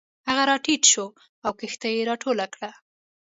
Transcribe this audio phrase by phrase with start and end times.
[0.29, 1.05] هغه راټیټ شو
[1.45, 2.71] او کښتۍ یې راټوله کړه.